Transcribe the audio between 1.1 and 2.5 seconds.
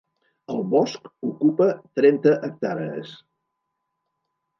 ocupa trenta